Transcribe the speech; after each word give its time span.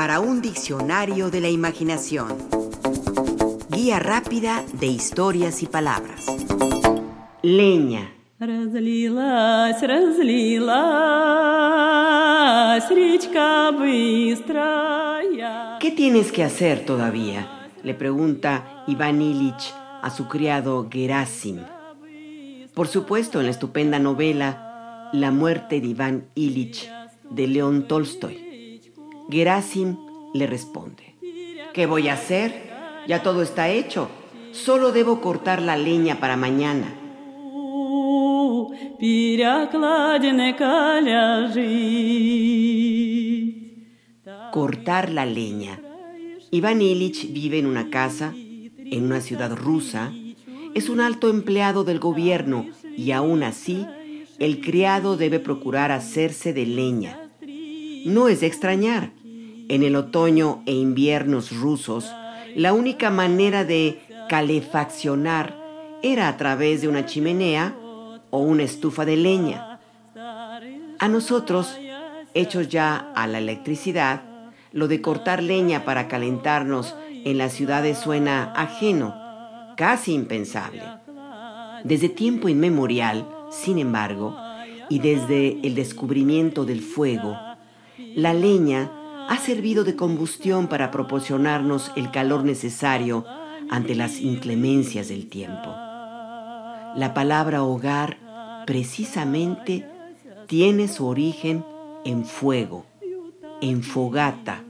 para 0.00 0.18
un 0.18 0.40
diccionario 0.40 1.30
de 1.30 1.42
la 1.42 1.50
imaginación. 1.50 2.28
Guía 3.68 3.98
rápida 3.98 4.64
de 4.72 4.86
historias 4.86 5.62
y 5.62 5.66
palabras. 5.66 6.24
Leña. 7.42 8.10
¿Qué 15.80 15.90
tienes 15.90 16.32
que 16.32 16.44
hacer 16.44 16.86
todavía? 16.86 17.68
Le 17.82 17.92
pregunta 17.92 18.84
Iván 18.86 19.20
Illich 19.20 19.74
a 20.00 20.08
su 20.08 20.28
criado 20.28 20.88
Gerasim. 20.90 21.58
Por 22.72 22.88
supuesto, 22.88 23.40
en 23.40 23.44
la 23.44 23.50
estupenda 23.50 23.98
novela 23.98 25.10
La 25.12 25.30
muerte 25.30 25.78
de 25.82 25.88
Iván 25.88 26.24
Illich 26.34 26.90
de 27.28 27.46
León 27.46 27.86
Tolstoy. 27.86 28.49
Gerasim 29.30 29.96
le 30.34 30.46
responde, 30.46 31.14
¿qué 31.72 31.86
voy 31.86 32.08
a 32.08 32.14
hacer? 32.14 32.70
Ya 33.06 33.22
todo 33.22 33.42
está 33.42 33.68
hecho. 33.68 34.08
Solo 34.52 34.92
debo 34.92 35.20
cortar 35.20 35.62
la 35.62 35.76
leña 35.76 36.18
para 36.18 36.36
mañana. 36.36 36.94
Cortar 44.52 45.10
la 45.10 45.24
leña. 45.24 45.80
Iván 46.50 46.82
Ilich 46.82 47.32
vive 47.32 47.58
en 47.58 47.66
una 47.66 47.90
casa, 47.90 48.34
en 48.34 49.04
una 49.04 49.20
ciudad 49.20 49.54
rusa. 49.56 50.12
Es 50.74 50.88
un 50.88 51.00
alto 51.00 51.30
empleado 51.30 51.84
del 51.84 52.00
gobierno 52.00 52.66
y 52.96 53.12
aún 53.12 53.44
así, 53.44 53.86
el 54.38 54.60
criado 54.60 55.16
debe 55.16 55.38
procurar 55.38 55.92
hacerse 55.92 56.52
de 56.52 56.66
leña. 56.66 57.30
No 58.04 58.28
es 58.28 58.40
de 58.40 58.46
extrañar. 58.48 59.12
En 59.70 59.84
el 59.84 59.94
otoño 59.94 60.64
e 60.66 60.72
inviernos 60.72 61.56
rusos, 61.56 62.12
la 62.56 62.72
única 62.72 63.08
manera 63.08 63.64
de 63.64 64.00
calefaccionar 64.28 65.54
era 66.02 66.26
a 66.26 66.36
través 66.36 66.82
de 66.82 66.88
una 66.88 67.06
chimenea 67.06 67.76
o 68.30 68.38
una 68.40 68.64
estufa 68.64 69.04
de 69.04 69.16
leña. 69.16 69.78
A 70.98 71.06
nosotros, 71.06 71.78
hechos 72.34 72.68
ya 72.68 73.12
a 73.14 73.28
la 73.28 73.38
electricidad, 73.38 74.22
lo 74.72 74.88
de 74.88 75.00
cortar 75.00 75.40
leña 75.40 75.84
para 75.84 76.08
calentarnos 76.08 76.96
en 77.24 77.38
las 77.38 77.52
ciudades 77.52 77.96
suena 77.96 78.52
ajeno, 78.56 79.14
casi 79.76 80.14
impensable. 80.14 80.82
Desde 81.84 82.08
tiempo 82.08 82.48
inmemorial, 82.48 83.24
sin 83.52 83.78
embargo, 83.78 84.36
y 84.88 84.98
desde 84.98 85.60
el 85.62 85.76
descubrimiento 85.76 86.64
del 86.64 86.80
fuego, 86.80 87.38
la 88.16 88.34
leña 88.34 88.90
ha 89.30 89.36
servido 89.36 89.84
de 89.84 89.94
combustión 89.94 90.66
para 90.66 90.90
proporcionarnos 90.90 91.92
el 91.94 92.10
calor 92.10 92.42
necesario 92.42 93.24
ante 93.70 93.94
las 93.94 94.18
inclemencias 94.18 95.06
del 95.06 95.28
tiempo. 95.28 95.70
La 96.96 97.12
palabra 97.14 97.62
hogar 97.62 98.18
precisamente 98.66 99.86
tiene 100.48 100.88
su 100.88 101.06
origen 101.06 101.64
en 102.04 102.24
fuego, 102.24 102.86
en 103.60 103.84
fogata, 103.84 104.64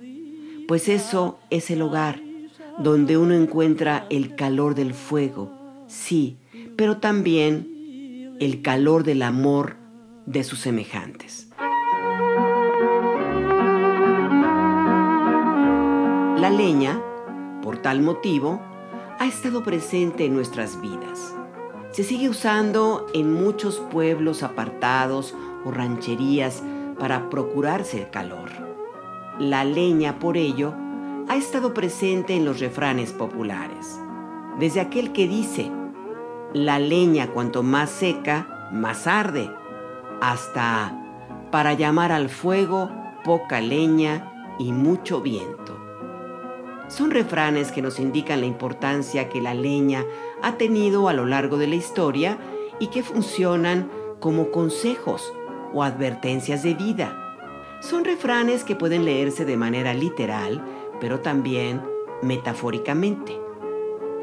pues 0.69 0.91
eso 0.91 1.39
es 1.49 1.71
el 1.71 1.81
hogar, 1.81 2.21
donde 2.79 3.17
uno 3.17 3.33
encuentra 3.33 4.05
el 4.11 4.37
calor 4.37 4.75
del 4.75 4.93
fuego, 4.93 5.51
sí, 5.89 6.37
pero 6.77 6.99
también 6.99 8.37
el 8.41 8.61
calor 8.61 9.05
del 9.05 9.23
amor 9.23 9.77
de 10.27 10.45
sus 10.45 10.59
semejantes. 10.59 11.50
La 16.41 16.49
leña, 16.49 16.99
por 17.63 17.83
tal 17.83 18.01
motivo, 18.01 18.63
ha 19.19 19.27
estado 19.27 19.63
presente 19.63 20.25
en 20.25 20.35
nuestras 20.35 20.81
vidas. 20.81 21.37
Se 21.91 22.03
sigue 22.03 22.31
usando 22.31 23.07
en 23.13 23.35
muchos 23.35 23.79
pueblos 23.93 24.43
apartados 24.43 25.35
o 25.67 25.71
rancherías 25.71 26.63
para 26.99 27.29
procurarse 27.29 28.01
el 28.01 28.09
calor. 28.09 28.49
La 29.39 29.65
leña, 29.65 30.19
por 30.19 30.39
ello, 30.39 30.73
ha 31.29 31.37
estado 31.37 31.75
presente 31.75 32.35
en 32.35 32.47
los 32.47 32.59
refranes 32.59 33.13
populares. 33.13 34.01
Desde 34.59 34.81
aquel 34.81 35.13
que 35.13 35.29
dice, 35.29 35.71
la 36.55 36.79
leña 36.79 37.27
cuanto 37.33 37.63
más 37.63 37.91
seca, 37.91 38.71
más 38.73 39.07
arde, 39.07 39.51
hasta 40.23 40.97
para 41.51 41.75
llamar 41.75 42.13
al 42.13 42.31
fuego 42.31 42.91
poca 43.25 43.61
leña 43.61 44.57
y 44.59 44.73
mucho 44.73 45.21
viento. 45.21 45.80
Son 46.91 47.13
refranes 47.13 47.71
que 47.71 47.83
nos 47.83 48.01
indican 48.01 48.41
la 48.41 48.47
importancia 48.47 49.29
que 49.29 49.41
la 49.41 49.55
leña 49.55 50.05
ha 50.43 50.57
tenido 50.57 51.09
a 51.09 51.13
lo 51.13 51.25
largo 51.25 51.57
de 51.57 51.69
la 51.69 51.77
historia 51.77 52.37
y 52.81 52.89
que 52.89 53.05
funcionan 53.05 53.89
como 54.19 54.51
consejos 54.51 55.33
o 55.73 55.85
advertencias 55.85 56.65
de 56.65 56.75
vida. 56.75 57.17
Son 57.81 58.05
refranes 58.05 58.65
que 58.65 58.75
pueden 58.75 59.05
leerse 59.05 59.45
de 59.45 59.57
manera 59.57 59.95
literal, 59.95 60.65
pero 61.01 61.21
también 61.21 61.81
metafóricamente, 62.23 63.41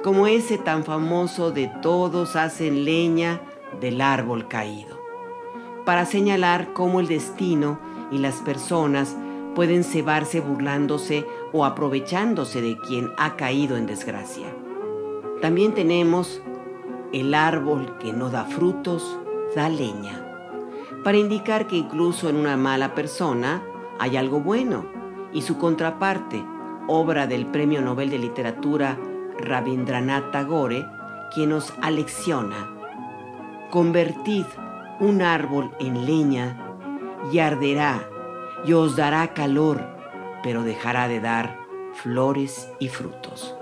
como 0.03 0.27
ese 0.27 0.57
tan 0.57 0.83
famoso 0.83 1.51
de 1.51 1.71
todos 1.81 2.35
hacen 2.35 2.83
leña 2.83 3.41
del 3.79 4.01
árbol 4.01 4.49
caído, 4.49 4.99
para 5.85 6.05
señalar 6.05 6.73
cómo 6.73 6.99
el 6.99 7.07
destino 7.07 7.79
y 8.11 8.17
las 8.17 8.35
personas 8.41 9.15
pueden 9.55 9.83
cebarse 9.83 10.39
burlándose 10.39 11.25
o 11.53 11.65
aprovechándose 11.65 12.61
de 12.61 12.77
quien 12.77 13.11
ha 13.17 13.35
caído 13.35 13.77
en 13.77 13.85
desgracia. 13.85 14.47
También 15.41 15.73
tenemos 15.73 16.41
el 17.13 17.33
árbol 17.33 17.97
que 17.99 18.13
no 18.13 18.29
da 18.29 18.45
frutos, 18.45 19.17
da 19.55 19.69
leña, 19.69 20.23
para 21.03 21.17
indicar 21.17 21.67
que 21.67 21.77
incluso 21.77 22.29
en 22.29 22.35
una 22.35 22.57
mala 22.57 22.93
persona 22.95 23.63
hay 23.99 24.17
algo 24.17 24.39
bueno, 24.39 24.85
y 25.33 25.41
su 25.41 25.57
contraparte, 25.57 26.43
obra 26.87 27.27
del 27.27 27.45
Premio 27.45 27.81
Nobel 27.81 28.09
de 28.09 28.19
Literatura 28.19 28.97
Rabindranath 29.39 30.31
Tagore, 30.31 30.85
quien 31.33 31.49
nos 31.49 31.73
alecciona. 31.81 32.73
Convertid 33.69 34.45
un 34.99 35.21
árbol 35.21 35.71
en 35.79 36.05
leña 36.05 36.57
y 37.31 37.39
arderá 37.39 38.09
y 38.65 38.73
os 38.73 38.95
dará 38.95 39.33
calor, 39.33 39.96
pero 40.43 40.63
dejará 40.63 41.07
de 41.07 41.19
dar 41.19 41.59
flores 41.93 42.71
y 42.79 42.89
frutos. 42.89 43.55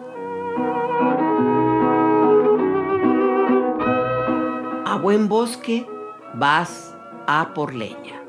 A 4.86 4.97
buen 5.02 5.28
bosque 5.28 5.86
vas 6.34 6.96
a 7.28 7.53
por 7.53 7.74
leña, 7.74 8.22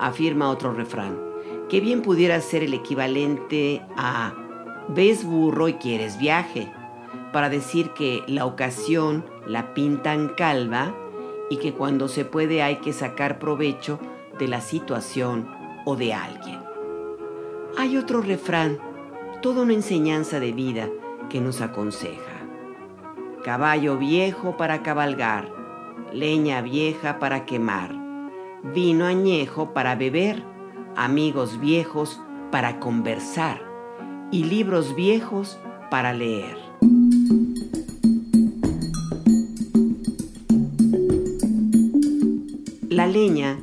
afirma 0.00 0.50
otro 0.50 0.72
refrán, 0.72 1.18
que 1.68 1.80
bien 1.80 2.02
pudiera 2.02 2.40
ser 2.40 2.62
el 2.62 2.74
equivalente 2.74 3.82
a 3.96 4.34
ves 4.88 5.24
burro 5.24 5.68
y 5.68 5.74
quieres 5.74 6.18
viaje, 6.18 6.72
para 7.32 7.48
decir 7.48 7.90
que 7.90 8.22
la 8.26 8.44
ocasión 8.46 9.24
la 9.46 9.74
pintan 9.74 10.28
calva 10.36 10.94
y 11.50 11.56
que 11.56 11.72
cuando 11.72 12.08
se 12.08 12.24
puede 12.24 12.62
hay 12.62 12.76
que 12.76 12.92
sacar 12.92 13.38
provecho 13.38 13.98
de 14.38 14.48
la 14.48 14.60
situación 14.60 15.48
o 15.84 15.96
de 15.96 16.14
alguien. 16.14 16.61
Hay 17.78 17.96
otro 17.96 18.20
refrán, 18.20 18.78
toda 19.40 19.62
una 19.62 19.72
enseñanza 19.72 20.38
de 20.40 20.52
vida 20.52 20.90
que 21.30 21.40
nos 21.40 21.62
aconseja. 21.62 22.46
Caballo 23.42 23.96
viejo 23.96 24.56
para 24.58 24.82
cabalgar, 24.82 25.50
leña 26.12 26.60
vieja 26.60 27.18
para 27.18 27.46
quemar, 27.46 27.94
vino 28.74 29.06
añejo 29.06 29.72
para 29.72 29.96
beber, 29.96 30.44
amigos 30.96 31.58
viejos 31.60 32.20
para 32.50 32.78
conversar 32.78 33.62
y 34.30 34.44
libros 34.44 34.94
viejos 34.94 35.58
para 35.90 36.12
leer. 36.12 36.58
La 42.90 43.06
leña 43.06 43.58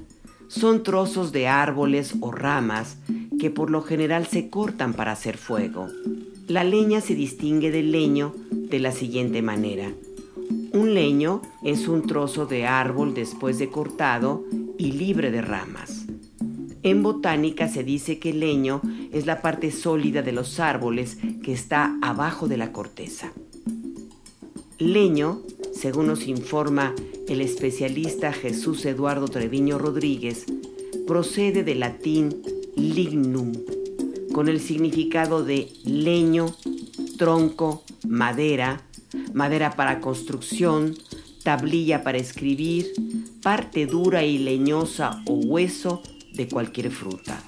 son 0.47 0.81
trozos 0.81 1.31
de 1.31 1.47
árboles 1.47 2.15
o 2.19 2.31
ramas 2.31 2.97
que 3.39 3.49
por 3.49 3.71
lo 3.71 3.81
general 3.81 4.27
se 4.27 4.49
cortan 4.49 4.93
para 4.93 5.13
hacer 5.13 5.37
fuego. 5.37 5.87
La 6.47 6.63
leña 6.63 7.01
se 7.01 7.15
distingue 7.15 7.71
del 7.71 7.91
leño 7.91 8.35
de 8.51 8.79
la 8.79 8.91
siguiente 8.91 9.41
manera. 9.41 9.91
Un 10.73 10.93
leño 10.93 11.41
es 11.63 11.87
un 11.87 12.05
trozo 12.05 12.45
de 12.45 12.67
árbol 12.67 13.13
después 13.13 13.57
de 13.57 13.69
cortado 13.69 14.43
y 14.77 14.91
libre 14.91 15.31
de 15.31 15.41
ramas. 15.41 16.05
En 16.83 17.03
botánica 17.03 17.67
se 17.67 17.83
dice 17.83 18.19
que 18.19 18.29
el 18.29 18.39
leño 18.39 18.81
es 19.11 19.25
la 19.25 19.41
parte 19.41 19.71
sólida 19.71 20.21
de 20.21 20.31
los 20.31 20.59
árboles 20.59 21.17
que 21.43 21.51
está 21.51 21.97
abajo 22.01 22.47
de 22.47 22.57
la 22.57 22.71
corteza. 22.71 23.33
Leño, 24.77 25.41
según 25.73 26.07
nos 26.07 26.27
informa 26.27 26.93
el 27.27 27.41
especialista 27.41 28.31
Jesús 28.31 28.85
Eduardo 28.85 29.27
Treviño 29.27 29.77
Rodríguez, 29.77 30.45
procede 31.05 31.63
del 31.63 31.81
latín 31.81 32.41
lignum, 32.75 33.53
con 34.33 34.47
el 34.47 34.59
significado 34.59 35.43
de 35.43 35.71
leño, 35.83 36.55
tronco, 37.17 37.83
madera, 38.07 38.81
madera 39.33 39.75
para 39.75 40.01
construcción, 40.01 40.95
tablilla 41.43 42.03
para 42.03 42.17
escribir, 42.17 42.93
parte 43.41 43.85
dura 43.85 44.23
y 44.23 44.37
leñosa 44.37 45.23
o 45.25 45.33
hueso 45.33 46.01
de 46.33 46.47
cualquier 46.47 46.91
fruta, 46.91 47.41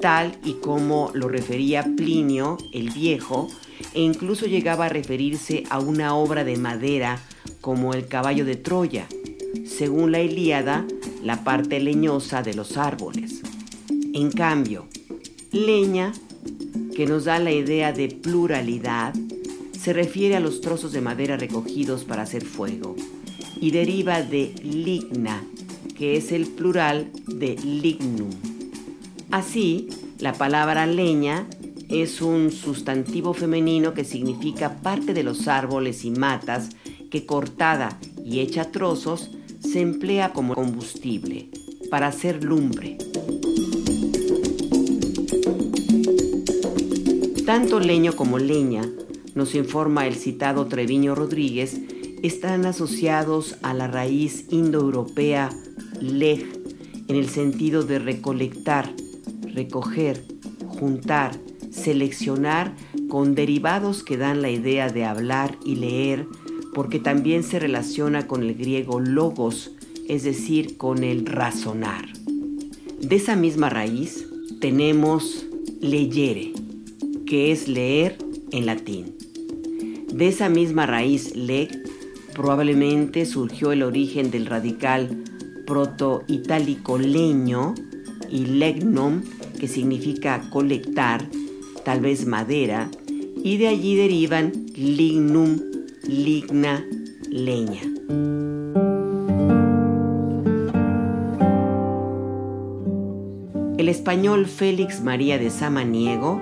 tal 0.00 0.38
y 0.44 0.54
como 0.54 1.10
lo 1.14 1.28
refería 1.28 1.84
Plinio 1.96 2.58
el 2.72 2.90
Viejo, 2.90 3.48
e 3.94 4.02
incluso 4.02 4.46
llegaba 4.46 4.86
a 4.86 4.88
referirse 4.88 5.64
a 5.70 5.78
una 5.78 6.14
obra 6.14 6.44
de 6.44 6.56
madera 6.56 7.20
como 7.60 7.94
el 7.94 8.06
caballo 8.06 8.44
de 8.44 8.56
Troya, 8.56 9.06
según 9.66 10.12
la 10.12 10.20
Ilíada, 10.20 10.86
la 11.22 11.44
parte 11.44 11.80
leñosa 11.80 12.42
de 12.42 12.54
los 12.54 12.76
árboles. 12.76 13.37
En 14.18 14.32
cambio, 14.32 14.88
leña, 15.52 16.12
que 16.96 17.06
nos 17.06 17.26
da 17.26 17.38
la 17.38 17.52
idea 17.52 17.92
de 17.92 18.08
pluralidad, 18.08 19.14
se 19.80 19.92
refiere 19.92 20.34
a 20.34 20.40
los 20.40 20.60
trozos 20.60 20.90
de 20.90 21.00
madera 21.00 21.36
recogidos 21.36 22.02
para 22.02 22.22
hacer 22.22 22.44
fuego 22.44 22.96
y 23.60 23.70
deriva 23.70 24.20
de 24.20 24.56
ligna, 24.60 25.44
que 25.96 26.16
es 26.16 26.32
el 26.32 26.48
plural 26.48 27.12
de 27.28 27.54
lignum. 27.58 28.30
Así, 29.30 29.86
la 30.18 30.32
palabra 30.32 30.84
leña 30.88 31.46
es 31.88 32.20
un 32.20 32.50
sustantivo 32.50 33.34
femenino 33.34 33.94
que 33.94 34.02
significa 34.02 34.80
parte 34.80 35.14
de 35.14 35.22
los 35.22 35.46
árboles 35.46 36.04
y 36.04 36.10
matas 36.10 36.70
que 37.08 37.24
cortada 37.24 38.00
y 38.24 38.40
hecha 38.40 38.72
trozos 38.72 39.30
se 39.60 39.80
emplea 39.80 40.32
como 40.32 40.56
combustible 40.56 41.50
para 41.88 42.08
hacer 42.08 42.42
lumbre. 42.42 42.98
Tanto 47.48 47.80
leño 47.80 48.14
como 48.14 48.38
leña, 48.38 48.82
nos 49.34 49.54
informa 49.54 50.06
el 50.06 50.16
citado 50.16 50.66
Treviño 50.66 51.14
Rodríguez, 51.14 51.80
están 52.22 52.66
asociados 52.66 53.56
a 53.62 53.72
la 53.72 53.86
raíz 53.88 54.44
indoeuropea 54.50 55.48
leg 55.98 56.44
en 57.08 57.16
el 57.16 57.30
sentido 57.30 57.84
de 57.84 58.00
recolectar, 58.00 58.92
recoger, 59.54 60.22
juntar, 60.66 61.40
seleccionar 61.70 62.74
con 63.08 63.34
derivados 63.34 64.04
que 64.04 64.18
dan 64.18 64.42
la 64.42 64.50
idea 64.50 64.90
de 64.90 65.06
hablar 65.06 65.56
y 65.64 65.76
leer, 65.76 66.26
porque 66.74 66.98
también 66.98 67.42
se 67.44 67.58
relaciona 67.58 68.26
con 68.26 68.42
el 68.42 68.56
griego 68.56 69.00
logos, 69.00 69.70
es 70.06 70.22
decir, 70.22 70.76
con 70.76 71.02
el 71.02 71.24
razonar. 71.24 72.08
De 73.00 73.16
esa 73.16 73.36
misma 73.36 73.70
raíz 73.70 74.26
tenemos 74.60 75.46
leyere, 75.80 76.52
que 77.28 77.52
es 77.52 77.68
leer 77.68 78.16
en 78.52 78.64
latín. 78.64 79.14
De 80.10 80.28
esa 80.28 80.48
misma 80.48 80.86
raíz 80.86 81.36
leg 81.36 81.68
probablemente 82.34 83.26
surgió 83.26 83.70
el 83.72 83.82
origen 83.82 84.30
del 84.30 84.46
radical 84.46 85.24
proto-itálico 85.66 86.96
leño 86.96 87.74
y 88.30 88.46
legnum, 88.46 89.22
que 89.60 89.68
significa 89.68 90.48
colectar, 90.50 91.28
tal 91.84 92.00
vez 92.00 92.26
madera, 92.26 92.90
y 93.44 93.58
de 93.58 93.68
allí 93.68 93.94
derivan 93.96 94.52
lignum, 94.74 95.60
ligna, 96.06 96.82
leña. 97.30 97.82
El 103.76 103.88
español 103.88 104.46
Félix 104.46 105.02
María 105.02 105.38
de 105.38 105.50
Samaniego 105.50 106.40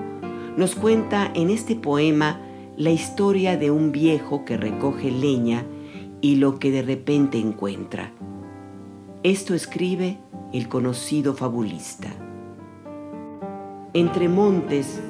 nos 0.57 0.75
cuenta 0.75 1.31
en 1.35 1.51
este 1.51 1.77
poema 1.77 2.41
la 2.77 2.91
historia 2.91 3.57
de 3.57 3.71
un 3.71 3.93
viejo 3.93 4.45
que 4.45 4.57
recoge 4.57 5.11
leña 5.11 5.65
y 6.21 6.37
lo 6.37 6.59
que 6.59 6.71
de 6.71 6.83
repente 6.83 7.39
encuentra. 7.39 8.13
Esto 9.23 9.55
escribe 9.55 10.19
el 10.53 10.69
conocido 10.69 11.35
fabulista. 11.35 12.09
Entre 13.93 14.29
montes 14.29 15.01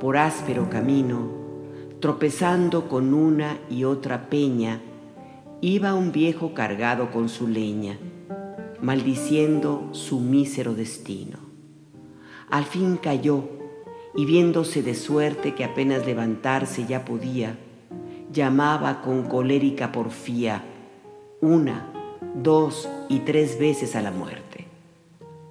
por 0.00 0.16
áspero 0.16 0.68
camino, 0.68 1.28
tropezando 2.00 2.88
con 2.88 3.14
una 3.14 3.58
y 3.70 3.84
otra 3.84 4.28
peña, 4.28 4.80
iba 5.60 5.94
un 5.94 6.12
viejo 6.12 6.54
cargado 6.54 7.10
con 7.10 7.28
su 7.28 7.46
leña, 7.48 7.98
maldiciendo 8.80 9.88
su 9.92 10.20
mísero 10.20 10.74
destino. 10.74 11.38
Al 12.50 12.64
fin 12.64 12.96
cayó 12.96 13.57
y 14.18 14.24
viéndose 14.24 14.82
de 14.82 14.96
suerte 14.96 15.54
que 15.54 15.62
apenas 15.62 16.04
levantarse 16.04 16.86
ya 16.86 17.04
podía, 17.04 17.56
llamaba 18.32 19.00
con 19.00 19.22
colérica 19.22 19.92
porfía 19.92 20.64
una, 21.40 21.92
dos 22.34 22.88
y 23.08 23.20
tres 23.20 23.60
veces 23.60 23.94
a 23.94 24.02
la 24.02 24.10
muerte. 24.10 24.64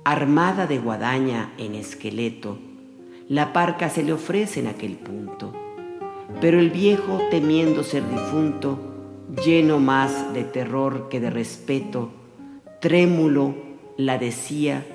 Armada 0.03 0.67
de 0.67 0.79
guadaña 0.79 1.53
en 1.57 1.75
esqueleto, 1.75 2.57
la 3.29 3.53
parca 3.53 3.89
se 3.89 4.03
le 4.03 4.11
ofrece 4.11 4.59
en 4.59 4.67
aquel 4.67 4.97
punto. 4.97 5.53
Pero 6.41 6.59
el 6.59 6.69
viejo, 6.69 7.21
temiendo 7.31 7.85
ser 7.85 8.03
difunto, 8.09 8.79
lleno 9.45 9.79
más 9.79 10.33
de 10.33 10.43
terror 10.43 11.07
que 11.07 11.21
de 11.21 11.29
respeto, 11.29 12.11
trémulo 12.81 13.55
la 13.95 14.17
decía 14.17 14.85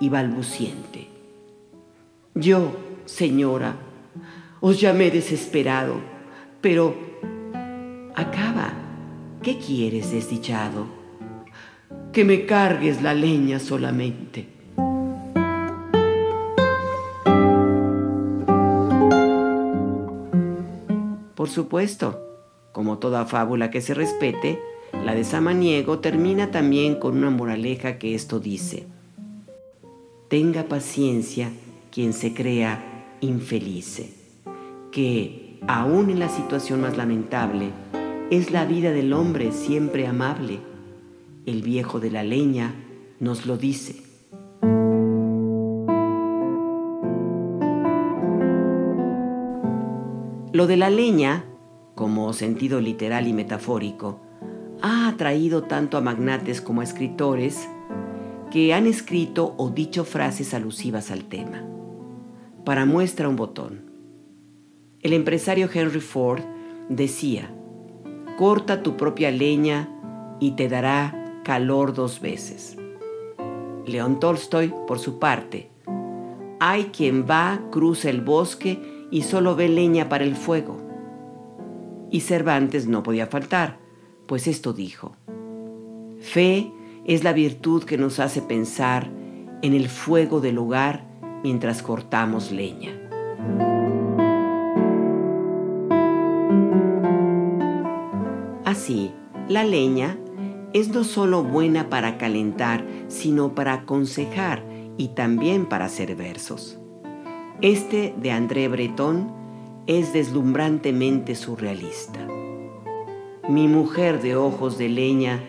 y 0.00 0.10
balbuciente. 0.10 1.08
Yo, 2.34 2.91
señora, 3.12 3.76
os 4.60 4.80
llamé 4.80 5.10
desesperado, 5.10 5.96
pero 6.60 6.96
acaba. 8.14 8.72
¿Qué 9.42 9.58
quieres, 9.58 10.12
desdichado? 10.12 10.86
Que 12.12 12.24
me 12.24 12.46
cargues 12.46 13.02
la 13.02 13.12
leña 13.12 13.58
solamente. 13.58 14.46
Por 21.34 21.48
supuesto, 21.48 22.20
como 22.70 22.98
toda 22.98 23.26
fábula 23.26 23.70
que 23.70 23.80
se 23.80 23.94
respete, 23.94 24.60
la 25.04 25.14
de 25.14 25.24
Samaniego 25.24 25.98
termina 25.98 26.52
también 26.52 26.94
con 26.94 27.16
una 27.16 27.30
moraleja 27.30 27.98
que 27.98 28.14
esto 28.14 28.38
dice. 28.38 28.86
Tenga 30.28 30.64
paciencia 30.64 31.50
quien 31.90 32.12
se 32.12 32.32
crea 32.32 32.91
infeliz, 33.22 34.02
que, 34.90 35.58
aun 35.66 36.10
en 36.10 36.18
la 36.18 36.28
situación 36.28 36.82
más 36.82 36.96
lamentable, 36.96 37.70
es 38.30 38.50
la 38.50 38.66
vida 38.66 38.90
del 38.92 39.12
hombre 39.12 39.52
siempre 39.52 40.06
amable. 40.06 40.58
El 41.46 41.62
viejo 41.62 42.00
de 42.00 42.10
la 42.10 42.24
leña 42.24 42.74
nos 43.20 43.46
lo 43.46 43.56
dice. 43.56 44.02
Lo 50.52 50.66
de 50.66 50.76
la 50.76 50.90
leña, 50.90 51.46
como 51.94 52.32
sentido 52.34 52.80
literal 52.80 53.26
y 53.26 53.32
metafórico, 53.32 54.20
ha 54.82 55.08
atraído 55.08 55.62
tanto 55.62 55.96
a 55.96 56.00
magnates 56.00 56.60
como 56.60 56.80
a 56.80 56.84
escritores 56.84 57.68
que 58.50 58.74
han 58.74 58.86
escrito 58.86 59.54
o 59.56 59.70
dicho 59.70 60.04
frases 60.04 60.52
alusivas 60.52 61.10
al 61.10 61.24
tema. 61.24 61.71
Para 62.64 62.86
muestra 62.86 63.28
un 63.28 63.34
botón. 63.34 63.90
El 65.00 65.14
empresario 65.14 65.68
Henry 65.72 66.00
Ford 66.00 66.42
decía, 66.88 67.50
corta 68.38 68.84
tu 68.84 68.96
propia 68.96 69.32
leña 69.32 69.88
y 70.38 70.52
te 70.52 70.68
dará 70.68 71.40
calor 71.42 71.92
dos 71.92 72.20
veces. 72.20 72.76
León 73.84 74.20
Tolstoy, 74.20 74.72
por 74.86 75.00
su 75.00 75.18
parte, 75.18 75.70
hay 76.60 76.84
quien 76.96 77.26
va, 77.28 77.60
cruza 77.72 78.10
el 78.10 78.20
bosque 78.20 79.08
y 79.10 79.22
solo 79.22 79.56
ve 79.56 79.68
leña 79.68 80.08
para 80.08 80.22
el 80.22 80.36
fuego. 80.36 80.80
Y 82.12 82.20
Cervantes 82.20 82.86
no 82.86 83.02
podía 83.02 83.26
faltar, 83.26 83.80
pues 84.26 84.46
esto 84.46 84.72
dijo, 84.72 85.16
Fe 86.20 86.70
es 87.04 87.24
la 87.24 87.32
virtud 87.32 87.82
que 87.82 87.98
nos 87.98 88.20
hace 88.20 88.40
pensar 88.40 89.10
en 89.62 89.74
el 89.74 89.88
fuego 89.88 90.40
del 90.40 90.58
hogar 90.58 91.11
mientras 91.42 91.82
cortamos 91.82 92.50
leña. 92.52 92.92
Así, 98.64 99.12
la 99.48 99.64
leña 99.64 100.18
es 100.72 100.88
no 100.88 101.04
solo 101.04 101.42
buena 101.42 101.90
para 101.90 102.16
calentar, 102.16 102.84
sino 103.08 103.54
para 103.54 103.74
aconsejar 103.74 104.64
y 104.96 105.08
también 105.08 105.66
para 105.66 105.86
hacer 105.86 106.16
versos. 106.16 106.78
Este 107.60 108.14
de 108.16 108.30
André 108.30 108.68
Breton 108.68 109.32
es 109.86 110.12
deslumbrantemente 110.12 111.34
surrealista. 111.34 112.20
Mi 113.48 113.68
mujer 113.68 114.22
de 114.22 114.36
ojos 114.36 114.78
de 114.78 114.88
leña, 114.88 115.40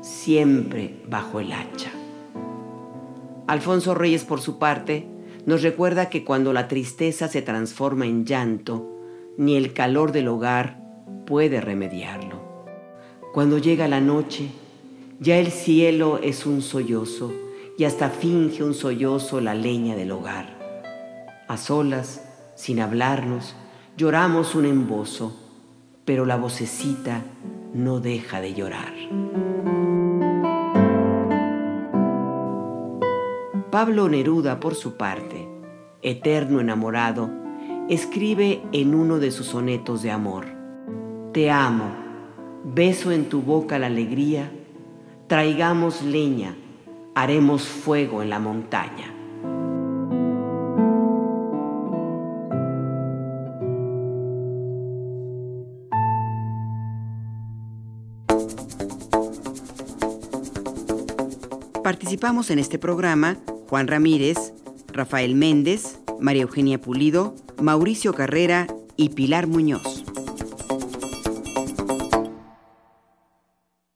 siempre 0.00 1.00
bajo 1.08 1.40
el 1.40 1.52
hacha. 1.52 1.90
Alfonso 3.46 3.94
Reyes, 3.94 4.24
por 4.24 4.40
su 4.40 4.58
parte, 4.58 5.06
nos 5.50 5.62
recuerda 5.62 6.10
que 6.10 6.24
cuando 6.24 6.52
la 6.52 6.68
tristeza 6.68 7.26
se 7.26 7.42
transforma 7.42 8.06
en 8.06 8.24
llanto, 8.24 8.86
ni 9.36 9.56
el 9.56 9.72
calor 9.72 10.12
del 10.12 10.28
hogar 10.28 10.80
puede 11.26 11.60
remediarlo. 11.60 12.36
Cuando 13.34 13.58
llega 13.58 13.88
la 13.88 14.00
noche, 14.00 14.48
ya 15.18 15.38
el 15.38 15.48
cielo 15.48 16.20
es 16.22 16.46
un 16.46 16.62
sollozo 16.62 17.32
y 17.76 17.82
hasta 17.82 18.10
finge 18.10 18.62
un 18.62 18.74
sollozo 18.74 19.40
la 19.40 19.56
leña 19.56 19.96
del 19.96 20.12
hogar. 20.12 20.56
A 21.48 21.56
solas, 21.56 22.22
sin 22.54 22.78
hablarnos, 22.78 23.56
lloramos 23.96 24.54
un 24.54 24.66
embozo, 24.66 25.36
pero 26.04 26.26
la 26.26 26.36
vocecita 26.36 27.24
no 27.74 27.98
deja 27.98 28.40
de 28.40 28.54
llorar. 28.54 28.92
Pablo 33.70 34.08
Neruda, 34.08 34.58
por 34.58 34.74
su 34.74 34.96
parte, 34.96 35.46
eterno 36.02 36.58
enamorado, 36.60 37.30
escribe 37.88 38.60
en 38.72 38.96
uno 38.96 39.20
de 39.20 39.30
sus 39.30 39.46
sonetos 39.46 40.02
de 40.02 40.10
amor, 40.10 40.46
Te 41.32 41.52
amo, 41.52 41.92
beso 42.64 43.12
en 43.12 43.28
tu 43.28 43.42
boca 43.42 43.78
la 43.78 43.86
alegría, 43.86 44.50
traigamos 45.28 46.02
leña, 46.02 46.56
haremos 47.14 47.62
fuego 47.62 48.22
en 48.22 48.30
la 48.30 48.40
montaña. 48.40 49.14
Participamos 61.84 62.50
en 62.50 62.58
este 62.58 62.78
programa 62.80 63.38
Juan 63.70 63.86
Ramírez, 63.86 64.52
Rafael 64.92 65.36
Méndez, 65.36 66.00
María 66.18 66.42
Eugenia 66.42 66.80
Pulido, 66.80 67.36
Mauricio 67.62 68.12
Carrera 68.12 68.66
y 68.96 69.10
Pilar 69.10 69.46
Muñoz. 69.46 69.89